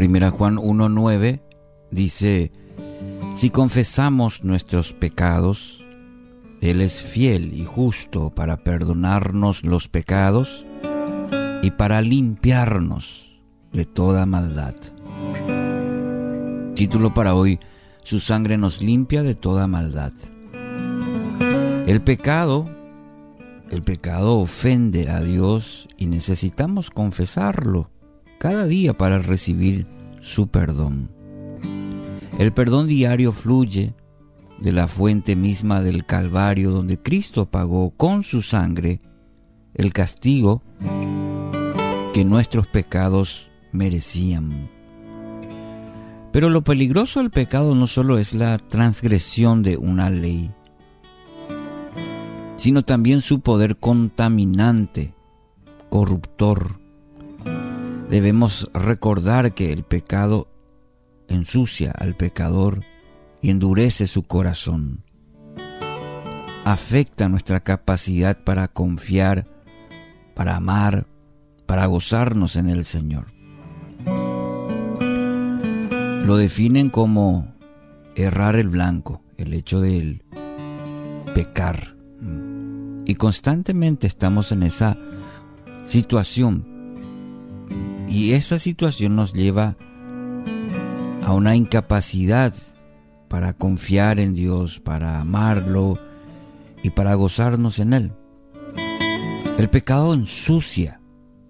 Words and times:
Primera 0.00 0.30
Juan 0.30 0.56
1.9 0.56 1.42
dice, 1.90 2.52
si 3.34 3.50
confesamos 3.50 4.42
nuestros 4.44 4.94
pecados, 4.94 5.84
Él 6.62 6.80
es 6.80 7.02
fiel 7.02 7.52
y 7.52 7.66
justo 7.66 8.30
para 8.30 8.64
perdonarnos 8.64 9.62
los 9.62 9.88
pecados 9.88 10.64
y 11.60 11.72
para 11.72 12.00
limpiarnos 12.00 13.42
de 13.74 13.84
toda 13.84 14.24
maldad. 14.24 14.74
Título 16.74 17.12
para 17.12 17.34
hoy, 17.34 17.60
Su 18.02 18.20
sangre 18.20 18.56
nos 18.56 18.80
limpia 18.80 19.22
de 19.22 19.34
toda 19.34 19.66
maldad. 19.66 20.14
El 21.86 22.00
pecado, 22.00 22.70
el 23.70 23.82
pecado 23.82 24.38
ofende 24.38 25.10
a 25.10 25.20
Dios 25.20 25.88
y 25.98 26.06
necesitamos 26.06 26.88
confesarlo 26.88 27.90
cada 28.40 28.64
día 28.64 28.96
para 28.96 29.18
recibir 29.18 29.86
su 30.22 30.48
perdón. 30.48 31.10
El 32.38 32.54
perdón 32.54 32.88
diario 32.88 33.32
fluye 33.32 33.92
de 34.58 34.72
la 34.72 34.88
fuente 34.88 35.36
misma 35.36 35.82
del 35.82 36.06
Calvario 36.06 36.70
donde 36.70 36.98
Cristo 36.98 37.50
pagó 37.50 37.90
con 37.90 38.22
su 38.22 38.40
sangre 38.40 39.02
el 39.74 39.92
castigo 39.92 40.62
que 42.14 42.24
nuestros 42.24 42.66
pecados 42.66 43.50
merecían. 43.72 44.70
Pero 46.32 46.48
lo 46.48 46.64
peligroso 46.64 47.20
del 47.20 47.30
pecado 47.30 47.74
no 47.74 47.86
solo 47.86 48.16
es 48.16 48.32
la 48.32 48.56
transgresión 48.56 49.62
de 49.62 49.76
una 49.76 50.08
ley, 50.08 50.50
sino 52.56 52.84
también 52.84 53.20
su 53.20 53.40
poder 53.40 53.76
contaminante, 53.76 55.12
corruptor, 55.90 56.80
Debemos 58.10 58.68
recordar 58.74 59.54
que 59.54 59.72
el 59.72 59.84
pecado 59.84 60.48
ensucia 61.28 61.92
al 61.92 62.16
pecador 62.16 62.82
y 63.40 63.50
endurece 63.50 64.08
su 64.08 64.24
corazón. 64.24 65.04
Afecta 66.64 67.28
nuestra 67.28 67.60
capacidad 67.60 68.36
para 68.42 68.66
confiar, 68.66 69.46
para 70.34 70.56
amar, 70.56 71.06
para 71.66 71.86
gozarnos 71.86 72.56
en 72.56 72.68
el 72.68 72.84
Señor. 72.84 73.26
Lo 76.26 76.36
definen 76.36 76.90
como 76.90 77.54
errar 78.16 78.56
el 78.56 78.70
blanco, 78.70 79.22
el 79.36 79.54
hecho 79.54 79.80
de 79.80 80.20
pecar. 81.32 81.94
Y 83.06 83.14
constantemente 83.14 84.08
estamos 84.08 84.50
en 84.50 84.64
esa 84.64 84.98
situación 85.84 86.69
y 88.10 88.32
esa 88.32 88.58
situación 88.58 89.14
nos 89.14 89.32
lleva 89.32 89.76
a 91.24 91.32
una 91.32 91.54
incapacidad 91.54 92.52
para 93.28 93.52
confiar 93.52 94.18
en 94.18 94.34
Dios, 94.34 94.80
para 94.80 95.20
amarlo 95.20 95.98
y 96.82 96.90
para 96.90 97.14
gozarnos 97.14 97.78
en 97.78 97.92
Él. 97.92 98.12
El 99.56 99.70
pecado 99.70 100.12
ensucia 100.12 101.00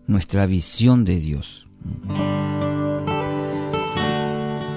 nuestra 0.06 0.44
visión 0.44 1.06
de 1.06 1.18
Dios. 1.18 1.66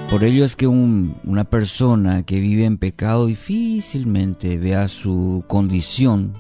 Por 0.10 0.24
ello 0.24 0.46
es 0.46 0.56
que 0.56 0.68
una 0.68 1.44
persona 1.44 2.24
que 2.24 2.40
vive 2.40 2.66
en 2.66 2.78
pecado 2.78 3.26
difícilmente 3.26 4.58
vea 4.58 4.88
su 4.88 5.44
condición 5.48 6.34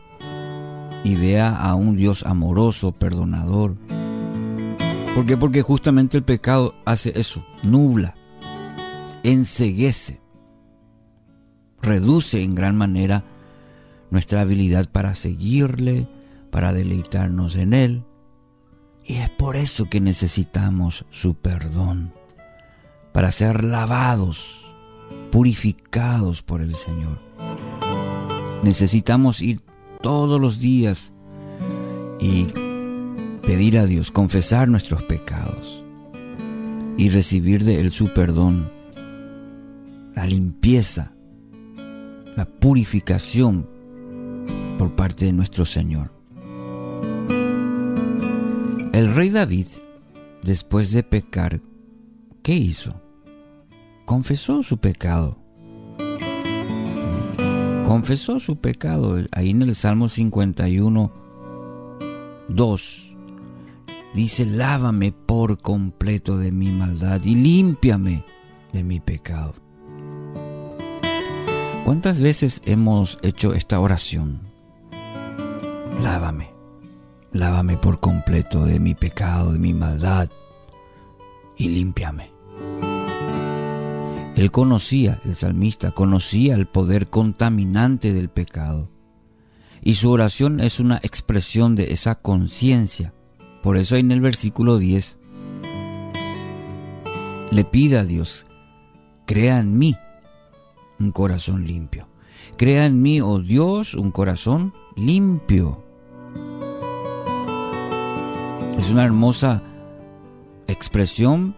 y 1.04 1.16
vea 1.16 1.54
a 1.54 1.76
un 1.76 1.98
Dios 1.98 2.24
amoroso, 2.24 2.94
perdonador, 2.94 3.76
¿Por 5.16 5.28
qué? 5.28 5.38
Porque 5.38 5.62
justamente 5.62 6.18
el 6.18 6.24
pecado 6.24 6.74
hace 6.86 7.20
eso, 7.20 7.46
nubla, 7.62 8.16
enseguece, 9.22 10.20
reduce 11.84 12.42
en 12.42 12.56
gran 12.56 12.76
manera 12.76 13.24
nuestra 14.10 14.42
habilidad 14.42 14.90
para 14.90 15.14
seguirle, 15.14 16.08
para 16.50 16.74
deleitarnos 16.74 17.56
en 17.56 17.74
Él. 17.74 18.04
Y 19.06 19.18
es 19.18 19.30
por 19.30 19.56
eso 19.56 19.86
que 19.86 20.02
necesitamos 20.02 21.06
su 21.12 21.36
perdón, 21.36 22.12
para 23.12 23.30
ser 23.30 23.64
lavados, 23.64 24.66
purificados 25.32 26.42
por 26.42 26.62
el 26.62 26.74
Señor. 26.74 27.20
Necesitamos 28.64 29.42
ir 29.42 29.62
todos 30.02 30.42
los 30.42 30.58
días 30.58 31.14
y 32.20 32.48
pedir 33.44 33.78
a 33.78 33.86
Dios, 33.86 34.10
confesar 34.10 34.70
nuestros 34.70 35.04
pecados 35.04 35.84
y 36.98 37.10
recibir 37.10 37.64
de 37.64 37.80
Él 37.80 37.92
su 37.92 38.14
perdón, 38.14 38.72
la 40.16 40.26
limpieza, 40.26 41.14
la 42.36 42.46
purificación 42.46 43.68
por 44.78 44.96
parte 44.96 45.26
de 45.26 45.34
nuestro 45.34 45.66
Señor. 45.66 46.12
El 48.94 49.14
rey 49.14 49.30
David, 49.30 49.68
después 50.44 50.92
de 50.92 51.04
pecar, 51.04 51.62
¿qué 52.44 52.54
hizo? 52.54 53.02
Confesó 54.06 54.64
su 54.64 54.78
pecado. 54.78 55.38
Confesó 57.86 58.40
su 58.40 58.58
pecado. 58.58 59.18
Ahí 59.32 59.50
en 59.50 59.64
el 59.64 59.76
Salmo 59.76 60.10
51, 60.10 61.12
2 62.50 63.13
dice, 64.14 64.46
lávame 64.46 65.12
por 65.12 65.58
completo 65.58 66.38
de 66.38 66.52
mi 66.52 66.70
maldad 66.72 67.22
y 67.24 67.36
límpiame 67.36 68.26
de 68.72 68.84
mi 68.84 69.00
pecado. 69.00 69.56
¿Cuántas 71.84 72.20
veces 72.20 72.62
hemos 72.66 73.20
hecho 73.24 73.54
esta 73.54 73.80
oración? 73.80 74.42
Lávame, 76.02 76.52
lávame 77.32 77.78
por 77.78 78.00
completo 78.00 78.66
de 78.66 78.80
mi 78.80 78.96
pecado, 78.96 79.52
de 79.52 79.60
mi 79.60 79.74
maldad 79.74 80.30
y 81.58 81.70
límpiame. 81.70 82.32
Él 84.36 84.50
conocía, 84.50 85.22
el 85.26 85.36
salmista, 85.36 85.92
conocía 85.92 86.56
el 86.56 86.66
poder 86.66 87.08
contaminante 87.08 88.14
del 88.14 88.30
pecado. 88.30 88.90
Y 89.82 89.96
su 89.96 90.10
oración 90.10 90.60
es 90.60 90.80
una 90.80 91.00
expresión 91.04 91.76
de 91.76 91.92
esa 91.92 92.16
conciencia 92.16 93.14
por 93.64 93.78
eso 93.78 93.96
en 93.96 94.12
el 94.12 94.20
versículo 94.20 94.78
10 94.78 95.20
le 97.50 97.64
pida 97.64 98.02
a 98.02 98.04
Dios, 98.04 98.46
crea 99.26 99.60
en 99.60 99.78
mí 99.78 99.96
un 101.00 101.12
corazón 101.12 101.66
limpio. 101.66 102.10
Crea 102.58 102.86
en 102.86 103.02
mí, 103.02 103.22
oh 103.22 103.40
Dios, 103.40 103.94
un 103.94 104.12
corazón 104.12 104.74
limpio. 104.96 105.82
Es 108.78 108.90
una 108.90 109.06
hermosa 109.06 109.64
expresión, 110.68 111.56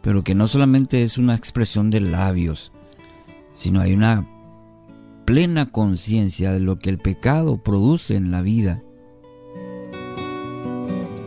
pero 0.00 0.24
que 0.24 0.34
no 0.34 0.48
solamente 0.48 1.02
es 1.02 1.18
una 1.18 1.34
expresión 1.34 1.90
de 1.90 2.00
labios, 2.00 2.72
sino 3.54 3.80
hay 3.80 3.92
una 3.92 4.26
plena 5.26 5.70
conciencia 5.70 6.52
de 6.52 6.60
lo 6.60 6.78
que 6.78 6.88
el 6.88 6.98
pecado 6.98 7.62
produce 7.62 8.16
en 8.16 8.30
la 8.30 8.40
vida 8.40 8.82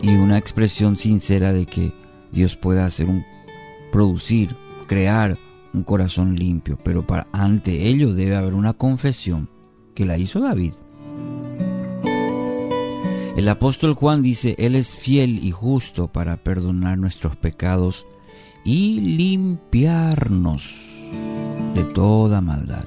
y 0.05 0.17
una 0.17 0.37
expresión 0.37 0.97
sincera 0.97 1.51
de 1.51 1.65
que 1.65 1.91
Dios 2.31 2.55
pueda 2.55 2.85
hacer 2.85 3.07
un 3.09 3.25
producir, 3.91 4.55
crear 4.87 5.39
un 5.73 5.83
corazón 5.83 6.35
limpio, 6.35 6.77
pero 6.83 7.07
para 7.07 7.27
ante 7.31 7.87
ello 7.87 8.13
debe 8.13 8.35
haber 8.35 8.53
una 8.53 8.73
confesión 8.73 9.49
que 9.95 10.05
la 10.05 10.19
hizo 10.19 10.39
David. 10.39 10.73
El 13.35 13.49
apóstol 13.49 13.95
Juan 13.95 14.21
dice, 14.21 14.55
Él 14.59 14.75
es 14.75 14.95
fiel 14.95 15.43
y 15.43 15.49
justo 15.49 16.07
para 16.07 16.37
perdonar 16.37 16.99
nuestros 16.99 17.35
pecados 17.35 18.05
y 18.63 19.01
limpiarnos 19.01 20.71
de 21.73 21.83
toda 21.83 22.41
maldad 22.41 22.85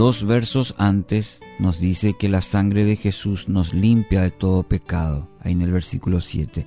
dos 0.00 0.24
versos 0.24 0.74
antes 0.78 1.40
nos 1.58 1.78
dice 1.78 2.14
que 2.18 2.30
la 2.30 2.40
sangre 2.40 2.86
de 2.86 2.96
Jesús 2.96 3.50
nos 3.50 3.74
limpia 3.74 4.22
de 4.22 4.30
todo 4.30 4.62
pecado, 4.62 5.28
ahí 5.40 5.52
en 5.52 5.60
el 5.60 5.72
versículo 5.72 6.22
7. 6.22 6.66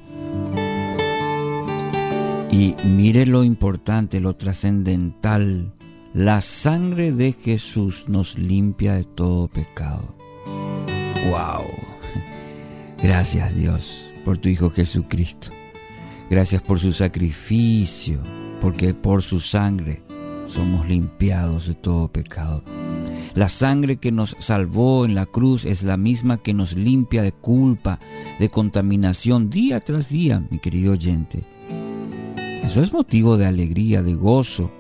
Y 2.52 2.76
mire 2.86 3.26
lo 3.26 3.44
importante, 3.44 4.20
lo 4.20 4.36
trascendental, 4.36 5.74
la 6.14 6.42
sangre 6.42 7.12
de 7.12 7.34
Jesús 7.34 8.06
nos 8.08 8.38
limpia 8.38 8.94
de 8.94 9.04
todo 9.04 9.48
pecado. 9.48 10.16
¡Wow! 11.32 11.66
Gracias 13.02 13.56
Dios 13.56 14.12
por 14.24 14.38
tu 14.38 14.48
Hijo 14.50 14.70
Jesucristo. 14.70 15.50
Gracias 16.30 16.62
por 16.62 16.80
su 16.80 16.94
sacrificio, 16.94 18.22
porque 18.62 18.94
por 18.94 19.24
su 19.24 19.40
sangre 19.40 20.04
somos 20.46 20.88
limpiados 20.88 21.66
de 21.66 21.74
todo 21.74 22.12
pecado. 22.12 22.64
La 23.36 23.50
sangre 23.50 23.98
que 23.98 24.12
nos 24.12 24.36
salvó 24.40 25.06
en 25.06 25.16
la 25.16 25.26
cruz 25.26 25.66
es 25.66 25.84
la 25.84 25.98
misma 25.98 26.38
que 26.38 26.54
nos 26.54 26.78
limpia 26.78 27.24
de 27.24 27.32
culpa, 27.32 28.00
de 28.40 28.50
contaminación 28.50 29.50
día 29.50 29.80
tras 29.80 30.10
día, 30.10 30.44
mi 30.52 30.60
querido 30.60 30.94
oyente. 30.94 31.44
Eso 32.64 32.82
es 32.82 32.94
motivo 32.94 33.38
de 33.38 33.48
alegría, 33.48 34.04
de 34.04 34.14
gozo. 34.14 34.72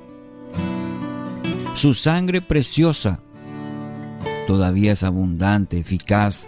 Su 1.74 1.96
sangre 1.96 2.42
preciosa 2.42 3.20
todavía 4.46 4.92
es 4.92 5.04
abundante, 5.04 5.80
eficaz, 5.80 6.48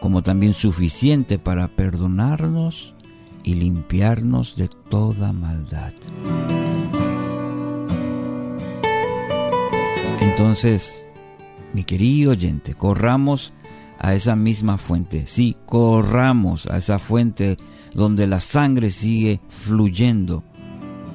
como 0.00 0.22
también 0.22 0.54
suficiente 0.54 1.40
para 1.40 1.68
perdonarnos 1.68 2.94
y 3.42 3.54
limpiarnos 3.54 4.54
de 4.54 4.68
toda 4.68 5.32
maldad. 5.32 5.92
Entonces, 10.20 11.06
mi 11.72 11.84
querido 11.84 12.32
oyente, 12.32 12.74
corramos 12.74 13.52
a 13.98 14.14
esa 14.14 14.36
misma 14.36 14.78
fuente. 14.78 15.26
Sí, 15.26 15.56
corramos 15.66 16.66
a 16.66 16.78
esa 16.78 16.98
fuente 16.98 17.56
donde 17.92 18.26
la 18.26 18.40
sangre 18.40 18.90
sigue 18.90 19.40
fluyendo, 19.48 20.42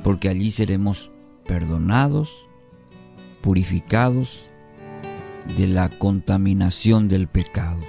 porque 0.03 0.29
allí 0.29 0.51
seremos 0.51 1.11
perdonados, 1.45 2.31
purificados 3.41 4.49
de 5.57 5.67
la 5.67 5.89
contaminación 5.89 7.07
del 7.07 7.27
pecado. 7.27 7.79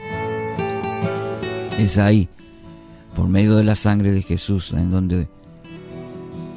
Es 1.79 1.99
ahí, 1.99 2.29
por 3.15 3.29
medio 3.29 3.57
de 3.57 3.65
la 3.65 3.75
sangre 3.75 4.13
de 4.13 4.23
Jesús, 4.23 4.73
en 4.73 4.91
donde 4.91 5.29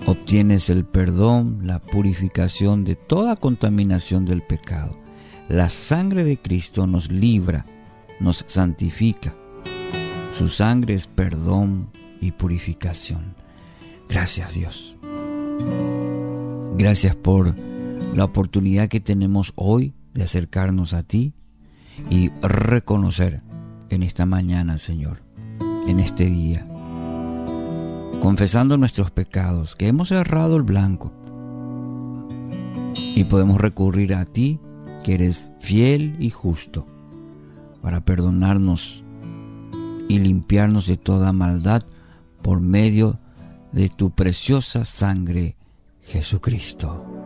obtienes 0.09 0.71
el 0.71 0.85
perdón, 0.85 1.59
la 1.63 1.79
purificación 1.79 2.83
de 2.83 2.95
toda 2.95 3.35
contaminación 3.35 4.25
del 4.25 4.41
pecado. 4.41 4.97
La 5.47 5.69
sangre 5.69 6.23
de 6.23 6.41
Cristo 6.41 6.87
nos 6.87 7.11
libra, 7.11 7.65
nos 8.19 8.43
santifica. 8.47 9.35
Su 10.33 10.47
sangre 10.47 10.95
es 10.95 11.05
perdón 11.07 11.91
y 12.21 12.31
purificación. 12.31 13.35
Gracias 14.07 14.53
Dios. 14.55 14.97
Gracias 16.77 17.15
por 17.15 17.55
la 18.15 18.25
oportunidad 18.25 18.89
que 18.89 18.99
tenemos 18.99 19.53
hoy 19.55 19.93
de 20.13 20.23
acercarnos 20.23 20.93
a 20.93 21.03
ti 21.03 21.33
y 22.09 22.29
reconocer 22.41 23.41
en 23.89 24.03
esta 24.03 24.25
mañana, 24.25 24.77
Señor, 24.77 25.21
en 25.87 25.99
este 25.99 26.25
día, 26.25 26.65
confesando 28.21 28.77
nuestros 28.77 29.11
pecados, 29.11 29.75
que 29.75 29.87
hemos 29.87 30.11
errado 30.11 30.55
el 30.55 30.63
blanco. 30.63 31.11
Y 32.95 33.23
podemos 33.25 33.59
recurrir 33.59 34.13
a 34.13 34.25
ti, 34.25 34.59
que 35.03 35.13
eres 35.13 35.51
fiel 35.59 36.15
y 36.19 36.29
justo, 36.29 36.87
para 37.81 38.03
perdonarnos 38.05 39.03
y 40.07 40.19
limpiarnos 40.19 40.87
de 40.87 40.97
toda 40.97 41.31
maldad 41.33 41.83
por 42.41 42.59
medio 42.61 43.19
de 43.71 43.89
tu 43.89 44.11
preciosa 44.11 44.85
sangre, 44.85 45.55
Jesucristo. 46.01 47.18